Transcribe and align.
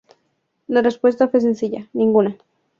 La 0.67 0.81
respuesta 0.81 1.27
fue 1.27 1.41
sencilla: 1.41 1.87
Ninguna. 1.93 2.35